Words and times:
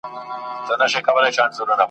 کوچۍ 0.65 0.87
ښکلې 0.93 1.11
به 1.13 1.13
ور 1.13 1.25
اخلي.. 1.27 1.75